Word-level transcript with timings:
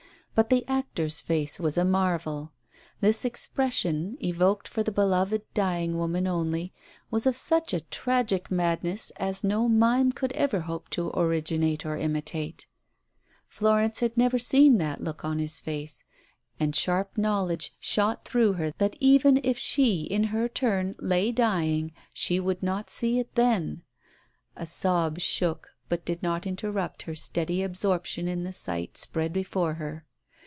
But 0.33 0.49
the 0.49 0.65
actor's 0.67 1.19
face 1.19 1.59
was 1.59 1.77
a 1.77 1.83
marvel. 1.83 2.53
This 3.01 3.25
expression, 3.25 4.17
evoked 4.23 4.65
for 4.65 4.81
the 4.81 4.91
beloved 4.91 5.41
dying 5.53 5.97
woman 5.97 6.25
only, 6.25 6.73
was 7.11 7.25
of 7.27 7.35
such 7.35 7.73
a 7.73 7.81
tragic 7.81 8.49
madness 8.49 9.11
as 9.17 9.43
no 9.43 9.67
mime 9.67 10.13
could 10.13 10.31
ever 10.31 10.61
hope 10.61 10.89
to 10.91 11.11
originate 11.11 11.85
or 11.85 11.97
imitate. 11.97 12.65
Florence 13.49 13.99
had 13.99 14.15
never 14.17 14.37
Digitized 14.37 14.51
by 14.53 14.57
Google 14.57 14.69
THE 14.69 14.69
OPERATION 14.69 14.69
67 14.69 14.71
seen 14.71 14.77
that 14.77 15.03
look 15.03 15.25
on 15.25 15.39
his 15.39 15.59
face, 15.59 16.03
and 16.61 16.75
sharp 16.77 17.17
knowledge 17.17 17.75
shot 17.77 18.23
through 18.25 18.53
her 18.53 18.71
that 18.77 18.95
even 19.01 19.41
if 19.43 19.57
she 19.57 20.03
in 20.03 20.23
her 20.31 20.47
turn 20.47 20.95
lay 20.99 21.33
dying 21.33 21.91
she 22.13 22.39
would 22.39 22.63
not 22.63 22.89
see 22.89 23.19
it 23.19 23.35
then. 23.35 23.83
A 24.55 24.65
sob 24.65 25.19
shook, 25.19 25.75
but 25.89 26.05
did 26.05 26.23
not 26.23 26.47
inter 26.47 26.71
rupt 26.71 27.01
her 27.03 27.15
steady 27.15 27.61
absorption 27.61 28.29
in 28.29 28.43
the 28.43 28.53
sight 28.53 28.97
spread 28.97 29.33
before 29.33 29.73
her. 29.73 30.05